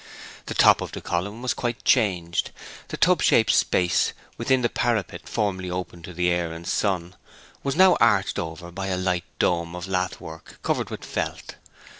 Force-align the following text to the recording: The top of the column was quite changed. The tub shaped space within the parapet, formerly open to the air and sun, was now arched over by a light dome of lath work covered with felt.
The 0.47 0.55
top 0.55 0.81
of 0.81 0.93
the 0.93 0.99
column 1.01 1.43
was 1.43 1.53
quite 1.53 1.85
changed. 1.85 2.49
The 2.87 2.97
tub 2.97 3.21
shaped 3.21 3.51
space 3.51 4.13
within 4.35 4.63
the 4.63 4.67
parapet, 4.67 5.29
formerly 5.29 5.69
open 5.69 6.01
to 6.01 6.11
the 6.11 6.27
air 6.31 6.51
and 6.51 6.65
sun, 6.65 7.15
was 7.61 7.75
now 7.75 7.97
arched 8.01 8.39
over 8.39 8.71
by 8.71 8.87
a 8.87 8.97
light 8.97 9.25
dome 9.37 9.75
of 9.75 9.87
lath 9.87 10.19
work 10.19 10.57
covered 10.63 10.89
with 10.89 11.05
felt. 11.05 11.53